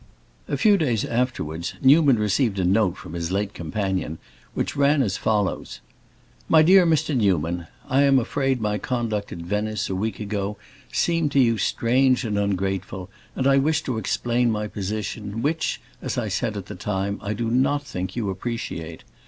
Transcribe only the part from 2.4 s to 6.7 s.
a note from his late companion which ran as follows:— My